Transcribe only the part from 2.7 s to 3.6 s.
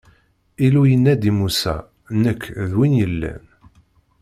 Win yellan.